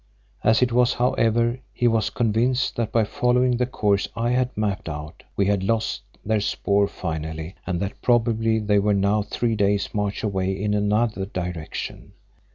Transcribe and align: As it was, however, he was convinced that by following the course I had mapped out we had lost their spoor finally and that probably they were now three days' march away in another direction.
As 0.43 0.63
it 0.63 0.71
was, 0.71 0.95
however, 0.95 1.59
he 1.71 1.87
was 1.87 2.09
convinced 2.09 2.75
that 2.75 2.91
by 2.91 3.03
following 3.03 3.57
the 3.57 3.67
course 3.67 4.07
I 4.15 4.31
had 4.31 4.49
mapped 4.57 4.89
out 4.89 5.21
we 5.35 5.45
had 5.45 5.61
lost 5.61 6.01
their 6.25 6.39
spoor 6.41 6.87
finally 6.87 7.53
and 7.67 7.79
that 7.81 8.01
probably 8.01 8.57
they 8.57 8.79
were 8.79 8.95
now 8.95 9.21
three 9.21 9.55
days' 9.55 9.89
march 9.93 10.23
away 10.23 10.59
in 10.59 10.73
another 10.73 11.27
direction. 11.27 12.13